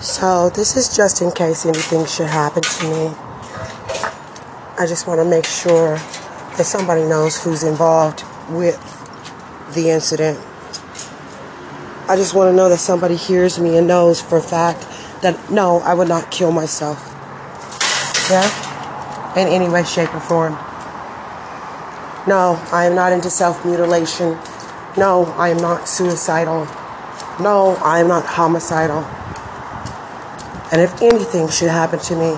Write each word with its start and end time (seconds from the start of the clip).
So, 0.00 0.50
this 0.50 0.76
is 0.76 0.94
just 0.94 1.22
in 1.22 1.32
case 1.32 1.64
anything 1.64 2.04
should 2.04 2.26
happen 2.26 2.62
to 2.62 2.84
me. 2.84 3.14
I 4.78 4.84
just 4.86 5.06
want 5.06 5.20
to 5.20 5.24
make 5.24 5.46
sure 5.46 5.96
that 5.96 6.66
somebody 6.66 7.02
knows 7.02 7.42
who's 7.42 7.62
involved 7.62 8.22
with 8.50 8.76
the 9.74 9.88
incident. 9.88 10.38
I 12.08 12.14
just 12.14 12.34
want 12.34 12.52
to 12.52 12.56
know 12.56 12.68
that 12.68 12.76
somebody 12.76 13.16
hears 13.16 13.58
me 13.58 13.78
and 13.78 13.88
knows 13.88 14.20
for 14.20 14.36
a 14.36 14.42
fact 14.42 14.86
that 15.22 15.50
no, 15.50 15.80
I 15.80 15.94
would 15.94 16.08
not 16.08 16.30
kill 16.30 16.52
myself. 16.52 16.98
Yeah? 18.30 19.32
In 19.34 19.48
any 19.48 19.66
way, 19.66 19.82
shape, 19.82 20.14
or 20.14 20.20
form. 20.20 20.52
No, 22.28 22.62
I 22.70 22.84
am 22.84 22.94
not 22.94 23.12
into 23.12 23.30
self 23.30 23.64
mutilation. 23.64 24.36
No, 24.98 25.24
I 25.38 25.48
am 25.48 25.56
not 25.56 25.88
suicidal. 25.88 26.66
No, 27.40 27.78
I 27.82 28.00
am 28.00 28.08
not 28.08 28.26
homicidal. 28.26 29.06
And 30.72 30.80
if 30.80 31.00
anything 31.00 31.48
should 31.48 31.68
happen 31.68 32.00
to 32.00 32.16
me, 32.16 32.36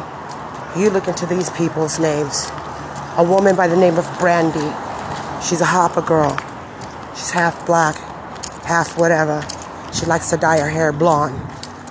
you 0.77 0.91
look 0.91 1.09
into 1.09 1.25
these 1.25 1.48
people's 1.51 1.98
names. 1.98 2.47
A 3.16 3.25
woman 3.25 3.57
by 3.57 3.66
the 3.66 3.77
name 3.77 3.97
of 3.97 4.07
Brandy. 4.19 4.59
She's 5.43 5.62
a 5.62 5.65
hapa 5.65 6.07
girl. 6.07 6.37
She's 7.17 7.30
half 7.30 7.65
black, 7.65 7.97
half 8.65 8.98
whatever. 8.98 9.43
She 9.95 10.05
likes 10.05 10.29
to 10.30 10.37
dye 10.37 10.59
her 10.61 10.69
hair 10.69 10.93
blonde 10.93 11.41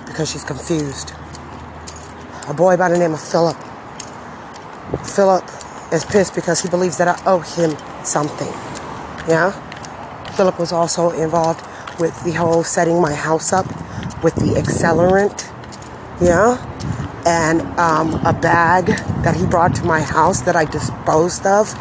because 0.06 0.30
she's 0.30 0.44
confused. 0.44 1.12
A 2.46 2.54
boy 2.54 2.76
by 2.76 2.88
the 2.88 2.98
name 2.98 3.14
of 3.14 3.20
Philip. 3.20 3.56
Philip 5.04 5.44
is 5.92 6.04
pissed 6.04 6.36
because 6.36 6.60
he 6.60 6.68
believes 6.68 6.98
that 6.98 7.08
I 7.08 7.20
owe 7.26 7.40
him 7.40 7.76
something. 8.04 8.52
Yeah? 9.28 9.50
Philip 10.36 10.58
was 10.58 10.70
also 10.70 11.10
involved 11.10 11.66
with 11.98 12.22
the 12.22 12.32
whole 12.32 12.62
setting 12.62 13.00
my 13.02 13.14
house 13.14 13.52
up 13.52 13.66
with 14.22 14.36
the 14.36 14.54
accelerant 14.56 15.47
yeah, 16.20 16.56
and 17.26 17.62
um, 17.78 18.14
a 18.26 18.32
bag 18.32 18.86
that 19.22 19.36
he 19.36 19.46
brought 19.46 19.74
to 19.76 19.84
my 19.84 20.00
house 20.00 20.42
that 20.42 20.56
I 20.56 20.64
disposed 20.64 21.46
of 21.46 21.72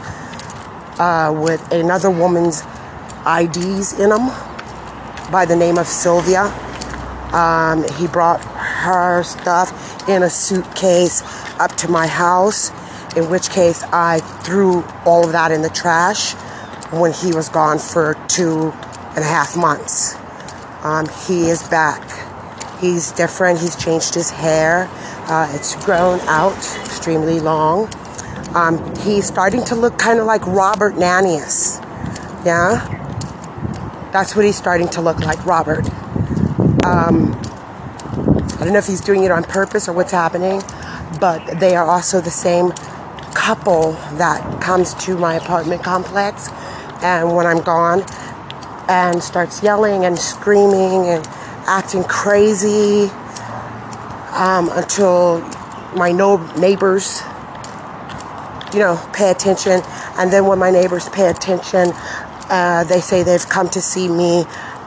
uh, 0.99 1.33
with 1.35 1.71
another 1.71 2.11
woman's 2.11 2.61
IDs 3.25 3.99
in 3.99 4.09
them 4.09 4.27
by 5.31 5.45
the 5.47 5.55
name 5.55 5.77
of 5.77 5.87
Sylvia. 5.87 6.45
Um, 7.33 7.83
he 7.97 8.07
brought 8.07 8.41
her 8.41 9.23
stuff 9.23 10.07
in 10.07 10.23
a 10.23 10.29
suitcase 10.29 11.21
up 11.59 11.75
to 11.77 11.87
my 11.89 12.07
house, 12.07 12.69
in 13.17 13.29
which 13.29 13.49
case 13.49 13.83
I 13.83 14.19
threw 14.43 14.83
all 15.05 15.25
of 15.25 15.31
that 15.33 15.51
in 15.51 15.61
the 15.61 15.69
trash 15.69 16.33
when 16.91 17.11
he 17.11 17.33
was 17.33 17.49
gone 17.49 17.79
for 17.79 18.13
two 18.27 18.71
and 19.15 19.19
a 19.19 19.27
half 19.27 19.57
months. 19.57 20.15
Um, 20.83 21.07
he 21.27 21.49
is 21.49 21.67
back. 21.67 22.26
He's 22.79 23.11
different. 23.11 23.59
He's 23.59 23.75
changed 23.75 24.13
his 24.13 24.29
hair. 24.29 24.87
Uh, 25.29 25.49
it's 25.53 25.75
grown 25.85 26.19
out 26.21 26.57
extremely 26.81 27.39
long. 27.39 27.89
Um, 28.55 28.95
he's 28.97 29.25
starting 29.25 29.63
to 29.65 29.75
look 29.75 29.97
kind 29.97 30.19
of 30.19 30.25
like 30.25 30.45
Robert 30.45 30.93
Nanius. 30.93 31.83
Yeah? 32.45 32.93
That's 34.13 34.35
what 34.35 34.45
he's 34.45 34.55
starting 34.57 34.87
to 34.89 35.01
look 35.01 35.19
like, 35.19 35.43
Robert. 35.45 35.85
Um, 36.85 37.33
I 38.59 38.61
don't 38.61 38.73
know 38.73 38.79
if 38.79 38.87
he's 38.87 39.01
doing 39.01 39.23
it 39.23 39.31
on 39.31 39.43
purpose 39.43 39.87
or 39.87 39.93
what's 39.93 40.11
happening, 40.11 40.61
but 41.19 41.59
they 41.59 41.75
are 41.75 41.85
also 41.85 42.21
the 42.21 42.31
same 42.31 42.71
couple 43.33 43.93
that 44.17 44.61
comes 44.61 44.93
to 44.95 45.17
my 45.17 45.35
apartment 45.35 45.83
complex 45.83 46.49
and 47.03 47.35
when 47.35 47.45
I'm 47.45 47.61
gone 47.61 48.03
and 48.89 49.21
starts 49.21 49.61
yelling 49.61 50.05
and 50.05 50.17
screaming 50.17 51.07
and 51.07 51.25
acting 51.67 52.03
crazy 52.05 53.11
um, 54.33 54.69
until 54.73 55.41
my 55.95 56.11
no- 56.11 56.37
neighbors, 56.57 57.21
you 58.73 58.79
know, 58.79 58.97
pay 59.13 59.29
attention. 59.29 59.81
And 60.17 60.31
then 60.31 60.45
when 60.45 60.59
my 60.59 60.71
neighbors 60.71 61.09
pay 61.09 61.27
attention, 61.27 61.91
uh, 62.49 62.85
they 62.85 63.01
say 63.01 63.23
they've 63.23 63.47
come 63.49 63.69
to 63.69 63.81
see 63.81 64.07
me 64.07 64.45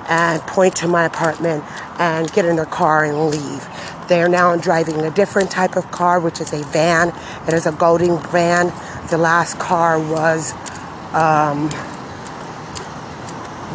and 0.08 0.40
point 0.42 0.74
to 0.76 0.88
my 0.88 1.04
apartment 1.04 1.64
and 1.98 2.32
get 2.32 2.44
in 2.44 2.56
their 2.56 2.66
car 2.66 3.04
and 3.04 3.28
leave. 3.30 3.68
They 4.08 4.22
are 4.22 4.28
now 4.28 4.56
driving 4.56 5.00
a 5.02 5.10
different 5.10 5.50
type 5.50 5.76
of 5.76 5.90
car, 5.92 6.18
which 6.18 6.40
is 6.40 6.52
a 6.52 6.64
van. 6.64 7.12
It 7.46 7.54
is 7.54 7.66
a 7.66 7.72
Golding 7.72 8.18
van. 8.18 8.72
The 9.10 9.18
last 9.18 9.58
car 9.58 10.00
was, 10.00 10.52
um, 11.12 11.70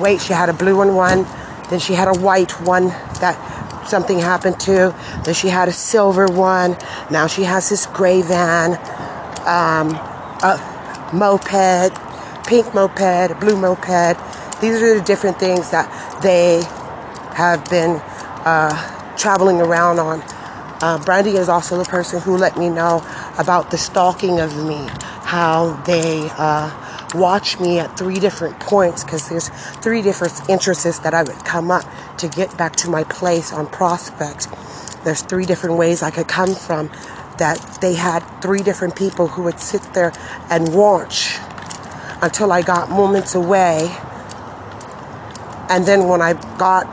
wait, 0.02 0.22
she 0.22 0.34
had 0.34 0.50
a 0.50 0.54
blue 0.54 0.82
and 0.82 0.96
one 0.96 1.26
then 1.70 1.80
she 1.80 1.94
had 1.94 2.08
a 2.08 2.20
white 2.20 2.52
one 2.62 2.88
that 3.20 3.36
something 3.88 4.20
happened 4.20 4.60
to. 4.62 4.96
Then 5.24 5.34
she 5.34 5.50
had 5.50 5.68
a 5.68 5.72
silver 5.72 6.28
one. 6.28 6.78
Now 7.12 7.28
she 7.28 7.44
has 7.44 7.70
this 7.70 7.86
gray 7.86 8.22
van, 8.22 8.74
um, 9.46 9.96
a 10.44 11.12
moped, 11.14 11.94
pink 12.48 12.74
moped, 12.74 13.40
blue 13.40 13.56
moped. 13.56 14.18
These 14.62 14.82
are 14.82 15.00
the 15.00 15.04
different 15.06 15.40
things 15.40 15.72
that 15.72 16.22
they 16.22 16.64
have 17.36 17.70
been 17.70 18.02
uh, 18.46 19.16
traveling 19.18 19.62
around 19.62 20.00
on. 20.00 20.22
Uh, 20.82 21.02
Brandy 21.04 21.32
is 21.32 21.50
also 21.50 21.78
the 21.78 21.86
person 21.86 22.22
who 22.22 22.38
let 22.38 22.58
me 22.58 22.70
know 22.70 23.06
about 23.38 23.72
the 23.72 23.78
stalking 23.78 24.40
of 24.40 24.56
me, 24.66 24.88
how 25.24 25.82
they 25.86 26.30
uh, 26.38 26.70
watch 27.20 27.60
me 27.60 27.80
at 27.80 27.98
three 27.98 28.20
different 28.20 28.60
points 28.60 29.04
because 29.04 29.30
there's 29.30 29.50
three 29.84 30.02
different 30.02 30.50
entrances 30.50 31.00
that 31.00 31.14
I 31.14 31.24
would 31.24 31.46
come 31.46 31.72
up 31.72 31.86
to 32.18 32.28
get 32.28 32.58
back 32.58 32.76
to 32.78 32.90
my 32.90 33.04
place 33.04 33.54
on 33.54 33.68
Prospect. 33.68 34.48
There's 35.04 35.22
three 35.22 35.46
different 35.46 35.78
ways 35.78 36.04
I 36.04 36.12
could 36.12 36.28
come 36.28 36.56
from 36.56 36.90
that 37.38 37.80
they 37.82 37.96
had 37.96 38.22
three 38.42 38.62
different 38.62 38.96
people 38.96 39.28
who 39.28 39.44
would 39.44 39.60
sit 39.60 39.82
there 39.94 40.14
and 40.50 40.74
watch 40.74 41.38
until 42.22 42.52
I 42.52 42.62
got 42.62 42.90
moments 42.90 43.36
away. 43.36 43.90
And 45.70 45.86
then 45.86 46.08
when 46.08 46.22
I 46.22 46.34
got 46.58 46.86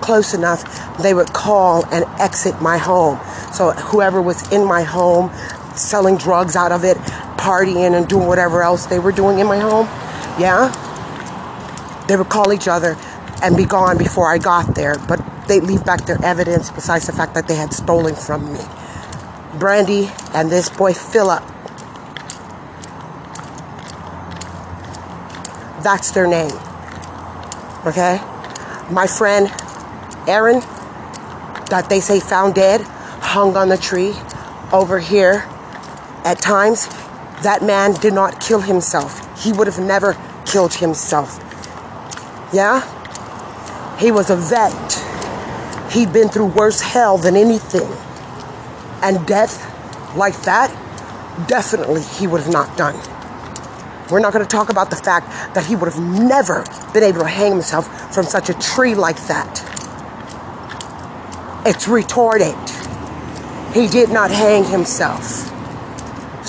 close 0.00 0.34
enough, 0.34 0.62
they 1.02 1.14
would 1.14 1.32
call 1.32 1.84
and 1.86 2.04
exit 2.20 2.60
my 2.60 2.78
home. 2.78 3.20
So 3.52 3.72
whoever 3.72 4.20
was 4.22 4.50
in 4.52 4.64
my 4.64 4.82
home 4.82 5.30
selling 5.76 6.16
drugs 6.16 6.56
out 6.56 6.72
of 6.72 6.84
it 6.84 6.96
partying 7.40 7.96
and 7.96 8.06
doing 8.06 8.26
whatever 8.26 8.62
else 8.62 8.84
they 8.86 8.98
were 8.98 9.12
doing 9.12 9.38
in 9.38 9.46
my 9.46 9.58
home, 9.58 9.86
yeah, 10.38 10.68
they 12.06 12.16
would 12.16 12.28
call 12.28 12.52
each 12.52 12.68
other 12.68 12.96
and 13.42 13.56
be 13.56 13.64
gone 13.64 13.96
before 13.96 14.30
I 14.30 14.36
got 14.36 14.74
there. 14.74 14.96
But 15.08 15.20
they 15.48 15.58
leave 15.60 15.84
back 15.84 16.04
their 16.04 16.22
evidence 16.22 16.70
besides 16.70 17.06
the 17.06 17.12
fact 17.12 17.34
that 17.34 17.48
they 17.48 17.56
had 17.56 17.72
stolen 17.72 18.14
from 18.14 18.52
me. 18.52 18.60
Brandy 19.58 20.10
and 20.34 20.50
this 20.50 20.68
boy 20.68 20.92
Philip. 20.92 21.42
That's 25.82 26.10
their 26.10 26.26
name. 26.26 26.52
Okay? 27.86 28.20
My 28.90 29.06
friend 29.06 29.50
Aaron, 30.28 30.60
that 31.70 31.86
they 31.88 32.00
say 32.00 32.20
found 32.20 32.54
dead, 32.54 32.82
hung 32.82 33.56
on 33.56 33.70
the 33.70 33.78
tree 33.78 34.12
over 34.72 34.98
here 34.98 35.46
at 36.24 36.38
times 36.38 36.86
that 37.42 37.62
man 37.62 37.94
did 37.94 38.12
not 38.12 38.40
kill 38.40 38.60
himself. 38.60 39.20
He 39.42 39.52
would 39.52 39.66
have 39.66 39.78
never 39.78 40.16
killed 40.46 40.74
himself. 40.74 41.38
Yeah? 42.52 42.80
He 43.98 44.10
was 44.10 44.30
a 44.30 44.36
vet. 44.36 45.92
He'd 45.92 46.12
been 46.12 46.28
through 46.28 46.46
worse 46.46 46.80
hell 46.80 47.18
than 47.18 47.36
anything. 47.36 47.88
And 49.02 49.26
death 49.26 49.66
like 50.16 50.40
that, 50.42 50.68
definitely 51.48 52.02
he 52.02 52.26
would 52.26 52.42
have 52.42 52.52
not 52.52 52.76
done. 52.76 52.96
We're 54.10 54.20
not 54.20 54.32
going 54.32 54.44
to 54.44 54.48
talk 54.48 54.70
about 54.70 54.90
the 54.90 54.96
fact 54.96 55.28
that 55.54 55.64
he 55.64 55.76
would 55.76 55.92
have 55.92 56.02
never 56.02 56.64
been 56.92 57.04
able 57.04 57.20
to 57.20 57.28
hang 57.28 57.52
himself 57.52 58.12
from 58.12 58.24
such 58.24 58.50
a 58.50 58.54
tree 58.54 58.94
like 58.94 59.16
that. 59.28 59.62
It's 61.64 61.86
retarded. 61.86 62.56
He 63.72 63.86
did 63.86 64.10
not 64.10 64.30
hang 64.30 64.64
himself. 64.64 65.49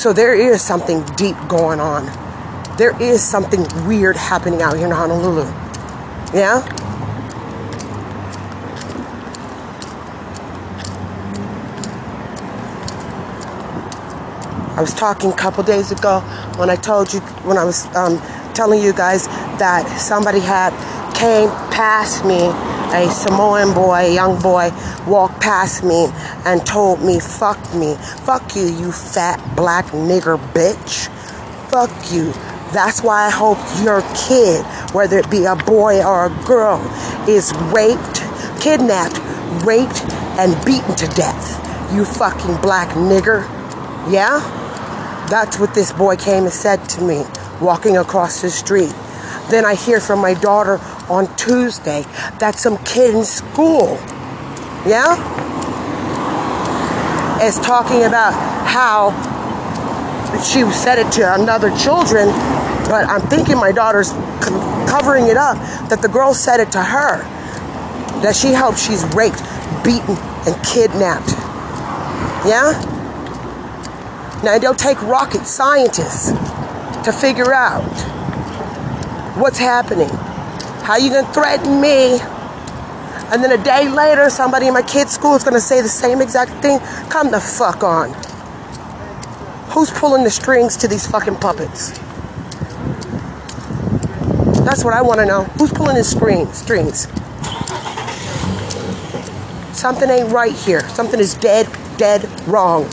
So 0.01 0.13
there 0.13 0.33
is 0.33 0.63
something 0.63 1.03
deep 1.15 1.35
going 1.47 1.79
on. 1.79 2.07
There 2.75 2.99
is 2.99 3.21
something 3.21 3.67
weird 3.85 4.17
happening 4.17 4.59
out 4.59 4.75
here 4.75 4.87
in 4.87 4.91
Honolulu. 4.91 5.43
Yeah? 6.33 6.65
I 14.75 14.81
was 14.81 14.95
talking 14.95 15.31
a 15.31 15.35
couple 15.35 15.63
days 15.63 15.91
ago 15.91 16.21
when 16.57 16.71
I 16.71 16.77
told 16.77 17.13
you, 17.13 17.19
when 17.45 17.59
I 17.59 17.63
was 17.63 17.85
um, 17.95 18.17
telling 18.55 18.81
you 18.81 18.93
guys 18.93 19.27
that 19.27 19.85
somebody 19.99 20.39
had 20.39 20.73
came 21.21 21.49
past 21.69 22.25
me 22.25 22.47
a 22.97 23.07
Samoan 23.11 23.75
boy, 23.75 24.09
a 24.09 24.15
young 24.15 24.41
boy, 24.41 24.71
walked 25.05 25.39
past 25.39 25.83
me 25.83 26.07
and 26.45 26.65
told 26.65 27.03
me, 27.03 27.19
fuck 27.19 27.59
me. 27.75 27.93
Fuck 28.25 28.55
you, 28.55 28.63
you 28.63 28.91
fat 28.91 29.37
black 29.55 29.85
nigger 29.93 30.39
bitch. 30.51 31.09
Fuck 31.69 31.91
you. 32.11 32.31
That's 32.73 33.03
why 33.03 33.27
I 33.27 33.29
hope 33.29 33.59
your 33.83 34.01
kid, 34.15 34.65
whether 34.95 35.19
it 35.19 35.29
be 35.29 35.45
a 35.45 35.55
boy 35.55 36.03
or 36.03 36.25
a 36.25 36.43
girl, 36.43 36.81
is 37.29 37.53
raped, 37.71 38.23
kidnapped, 38.59 39.19
raped, 39.63 40.01
and 40.39 40.57
beaten 40.65 40.95
to 40.95 41.07
death. 41.15 41.93
You 41.93 42.03
fucking 42.03 42.59
black 42.61 42.89
nigger. 42.95 43.43
Yeah? 44.11 44.39
That's 45.29 45.59
what 45.59 45.75
this 45.75 45.91
boy 45.91 46.15
came 46.15 46.45
and 46.45 46.53
said 46.53 46.83
to 46.89 47.03
me 47.03 47.25
walking 47.61 47.95
across 47.95 48.41
the 48.41 48.49
street. 48.49 48.91
Then 49.49 49.65
I 49.65 49.75
hear 49.75 49.99
from 49.99 50.19
my 50.19 50.33
daughter 50.33 50.79
on 51.09 51.33
Tuesday 51.35 52.03
that 52.39 52.55
some 52.55 52.77
kid 52.83 53.15
in 53.15 53.23
school, 53.23 53.97
yeah, 54.85 55.17
is 57.43 57.57
talking 57.59 58.03
about 58.03 58.33
how 58.67 59.11
she 60.43 60.63
said 60.71 60.99
it 60.99 61.11
to 61.13 61.33
another 61.33 61.75
children, 61.77 62.27
but 62.87 63.05
I'm 63.07 63.21
thinking 63.29 63.57
my 63.57 63.71
daughter's 63.71 64.11
covering 64.89 65.27
it 65.27 65.37
up 65.37 65.57
that 65.89 66.01
the 66.01 66.07
girl 66.07 66.33
said 66.33 66.59
it 66.59 66.71
to 66.71 66.81
her 66.83 67.23
that 68.21 68.35
she 68.35 68.53
hopes 68.53 68.85
she's 68.85 69.03
raped, 69.15 69.41
beaten, 69.83 70.15
and 70.45 70.55
kidnapped. 70.65 71.31
Yeah? 72.45 72.73
Now 74.43 74.57
they'll 74.57 74.73
take 74.73 75.01
rocket 75.01 75.45
scientists 75.45 76.31
to 77.03 77.11
figure 77.11 77.53
out 77.53 78.10
what's 79.41 79.57
happening. 79.57 80.09
How 80.83 80.97
you 80.97 81.09
gonna 81.09 81.31
threaten 81.33 81.81
me? 81.81 82.19
And 83.33 83.43
then 83.43 83.51
a 83.51 83.63
day 83.63 83.89
later, 83.89 84.29
somebody 84.29 84.67
in 84.67 84.73
my 84.73 84.83
kid's 84.83 85.11
school 85.11 85.35
is 85.35 85.43
gonna 85.43 85.59
say 85.59 85.81
the 85.81 85.89
same 85.89 86.21
exact 86.21 86.51
thing. 86.61 86.79
Come 87.09 87.31
the 87.31 87.39
fuck 87.39 87.83
on. 87.83 88.13
Who's 89.71 89.89
pulling 89.89 90.23
the 90.23 90.29
strings 90.29 90.77
to 90.77 90.87
these 90.87 91.07
fucking 91.07 91.37
puppets? 91.37 91.97
That's 94.65 94.83
what 94.83 94.93
I 94.93 95.01
want 95.01 95.19
to 95.21 95.25
know. 95.25 95.43
Who's 95.57 95.71
pulling 95.71 95.95
the 95.95 96.03
strings? 96.03 96.57
Strings. 96.57 97.07
Something 99.77 100.09
ain't 100.09 100.31
right 100.31 100.53
here. 100.53 100.87
Something 100.89 101.19
is 101.19 101.33
dead, 101.35 101.67
dead 101.97 102.29
wrong. 102.47 102.87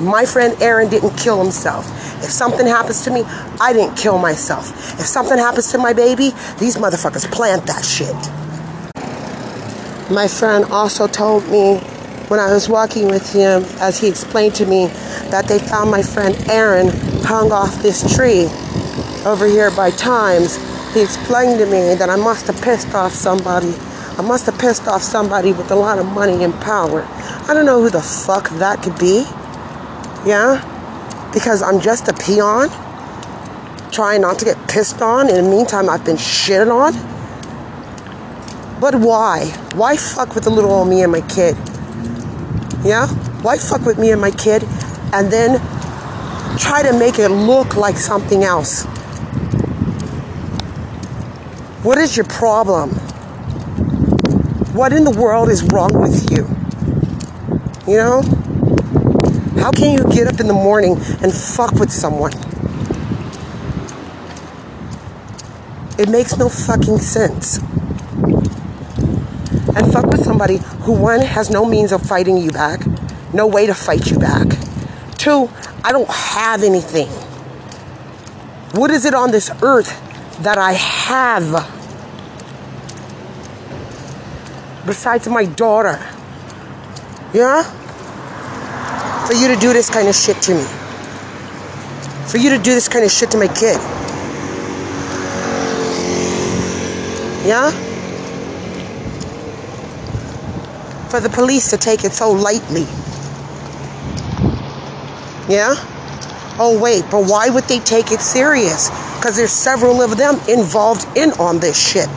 My 0.00 0.24
friend 0.24 0.60
Aaron 0.60 0.88
didn't 0.88 1.16
kill 1.16 1.42
himself. 1.42 1.86
If 2.22 2.30
something 2.30 2.66
happens 2.66 3.02
to 3.04 3.10
me, 3.10 3.22
I 3.60 3.72
didn't 3.72 3.96
kill 3.96 4.18
myself. 4.18 4.70
If 4.98 5.06
something 5.06 5.38
happens 5.38 5.70
to 5.72 5.78
my 5.78 5.92
baby, 5.92 6.32
these 6.58 6.76
motherfuckers 6.76 7.30
plant 7.30 7.66
that 7.66 7.84
shit. 7.84 8.14
My 10.10 10.28
friend 10.28 10.64
also 10.66 11.06
told 11.06 11.48
me 11.48 11.78
when 12.28 12.40
I 12.40 12.52
was 12.52 12.68
walking 12.68 13.06
with 13.06 13.32
him, 13.32 13.64
as 13.80 13.98
he 14.00 14.08
explained 14.08 14.54
to 14.56 14.66
me, 14.66 14.86
that 15.30 15.46
they 15.46 15.58
found 15.58 15.90
my 15.90 16.02
friend 16.02 16.34
Aaron 16.48 16.88
hung 17.22 17.52
off 17.52 17.82
this 17.82 18.16
tree 18.16 18.48
over 19.24 19.46
here 19.46 19.70
by 19.70 19.90
Times. 19.90 20.56
He 20.94 21.02
explained 21.02 21.58
to 21.60 21.66
me 21.66 21.94
that 21.94 22.10
I 22.10 22.16
must 22.16 22.46
have 22.46 22.60
pissed 22.60 22.94
off 22.94 23.12
somebody. 23.12 23.74
I 24.18 24.22
must 24.22 24.46
have 24.46 24.58
pissed 24.58 24.86
off 24.88 25.02
somebody 25.02 25.52
with 25.52 25.70
a 25.70 25.76
lot 25.76 25.98
of 25.98 26.06
money 26.06 26.44
and 26.44 26.54
power. 26.60 27.02
I 27.48 27.54
don't 27.54 27.66
know 27.66 27.82
who 27.82 27.90
the 27.90 28.02
fuck 28.02 28.48
that 28.50 28.82
could 28.82 28.98
be. 28.98 29.26
Yeah? 30.26 30.70
because 31.34 31.62
I'm 31.62 31.80
just 31.80 32.08
a 32.08 32.14
peon 32.14 32.70
trying 33.90 34.22
not 34.22 34.38
to 34.38 34.44
get 34.44 34.68
pissed 34.68 35.02
on. 35.02 35.28
In 35.28 35.34
the 35.34 35.50
meantime, 35.50 35.90
I've 35.90 36.04
been 36.04 36.16
shitted 36.16 36.72
on. 36.72 36.94
But 38.80 38.94
why? 38.94 39.46
Why 39.74 39.96
fuck 39.96 40.34
with 40.34 40.44
the 40.44 40.50
little 40.50 40.70
old 40.70 40.88
me 40.88 41.02
and 41.02 41.10
my 41.10 41.20
kid? 41.22 41.56
Yeah? 42.84 43.08
Why 43.42 43.58
fuck 43.58 43.84
with 43.84 43.98
me 43.98 44.12
and 44.12 44.20
my 44.20 44.30
kid 44.30 44.62
and 45.12 45.32
then 45.32 45.60
try 46.58 46.82
to 46.82 46.96
make 46.96 47.18
it 47.18 47.28
look 47.28 47.76
like 47.76 47.96
something 47.96 48.44
else? 48.44 48.84
What 51.82 51.98
is 51.98 52.16
your 52.16 52.26
problem? 52.26 52.90
What 54.72 54.92
in 54.92 55.04
the 55.04 55.10
world 55.10 55.50
is 55.50 55.62
wrong 55.64 55.90
with 55.92 56.30
you? 56.30 56.48
You 57.92 57.98
know? 57.98 58.53
How 59.64 59.72
can 59.72 59.96
you 59.96 60.04
get 60.12 60.26
up 60.26 60.40
in 60.40 60.46
the 60.46 60.52
morning 60.52 60.98
and 61.22 61.32
fuck 61.32 61.72
with 61.76 61.90
someone? 61.90 62.34
It 65.98 66.10
makes 66.10 66.36
no 66.36 66.50
fucking 66.50 66.98
sense. 66.98 67.60
And 69.74 69.90
fuck 69.90 70.04
with 70.04 70.22
somebody 70.22 70.58
who, 70.82 70.92
one, 70.92 71.22
has 71.22 71.48
no 71.48 71.64
means 71.64 71.92
of 71.92 72.02
fighting 72.02 72.36
you 72.36 72.50
back, 72.50 72.86
no 73.32 73.46
way 73.46 73.64
to 73.64 73.72
fight 73.72 74.10
you 74.10 74.18
back. 74.18 74.48
Two, 75.16 75.48
I 75.82 75.92
don't 75.92 76.10
have 76.10 76.62
anything. 76.62 77.08
What 78.78 78.90
is 78.90 79.06
it 79.06 79.14
on 79.14 79.30
this 79.30 79.50
earth 79.62 79.98
that 80.42 80.58
I 80.58 80.72
have 80.74 81.52
besides 84.84 85.26
my 85.26 85.46
daughter? 85.46 86.06
Yeah? 87.32 87.80
For 89.26 89.34
you 89.34 89.48
to 89.48 89.56
do 89.56 89.72
this 89.72 89.88
kind 89.88 90.08
of 90.08 90.14
shit 90.14 90.40
to 90.42 90.54
me. 90.54 90.64
For 92.28 92.38
you 92.38 92.50
to 92.50 92.58
do 92.58 92.74
this 92.74 92.88
kind 92.88 93.04
of 93.04 93.10
shit 93.10 93.30
to 93.30 93.38
my 93.38 93.48
kid. 93.48 93.80
Yeah? 97.46 97.70
For 101.08 101.20
the 101.20 101.30
police 101.30 101.70
to 101.70 101.76
take 101.76 102.04
it 102.04 102.12
so 102.12 102.32
lightly. 102.32 102.86
Yeah? 105.48 105.74
Oh, 106.58 106.78
wait, 106.80 107.04
but 107.10 107.24
why 107.24 107.48
would 107.50 107.64
they 107.64 107.80
take 107.80 108.12
it 108.12 108.20
serious? 108.20 108.90
Because 109.16 109.36
there's 109.36 109.52
several 109.52 110.02
of 110.02 110.16
them 110.16 110.36
involved 110.48 111.06
in 111.16 111.32
on 111.32 111.60
this 111.60 111.78
shit. 111.78 112.08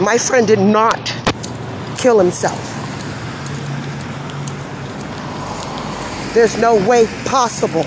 My 0.00 0.18
friend 0.18 0.46
did 0.46 0.58
not 0.58 1.14
kill 1.98 2.18
himself. 2.18 2.73
There's 6.34 6.58
no 6.58 6.74
way 6.88 7.06
possible. 7.26 7.86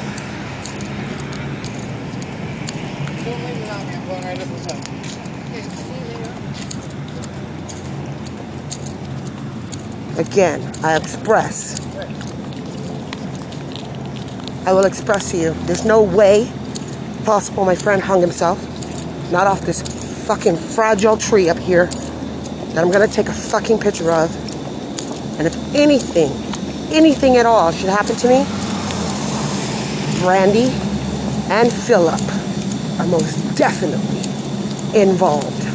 Again, 10.18 10.72
I 10.82 10.96
express. 10.96 11.82
I 14.66 14.72
will 14.72 14.86
express 14.86 15.32
to 15.32 15.38
you. 15.38 15.54
There's 15.66 15.84
no 15.84 16.02
way 16.02 16.50
possible 17.26 17.66
my 17.66 17.76
friend 17.76 18.02
hung 18.02 18.22
himself. 18.22 18.64
Not 19.30 19.48
off 19.48 19.60
this 19.60 19.82
fucking 20.26 20.56
fragile 20.56 21.18
tree 21.18 21.50
up 21.50 21.58
here 21.58 21.88
that 21.88 22.78
I'm 22.78 22.92
gonna 22.92 23.10
take 23.10 23.28
a 23.28 23.34
fucking 23.34 23.80
picture 23.80 24.10
of. 24.10 24.34
And 25.38 25.48
if 25.48 25.76
anything 25.76 26.47
anything 26.92 27.38
at 27.38 27.46
all 27.46 27.72
should 27.72 27.90
happen 27.90 28.16
to 28.16 28.28
me, 28.28 28.46
Brandy 30.22 30.72
and 31.50 31.72
Philip 31.72 32.22
are 33.00 33.08
most 33.08 33.56
definitely 33.56 34.20
involved. 35.00 35.67